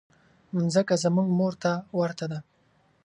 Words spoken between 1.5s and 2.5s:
ته ورته ده.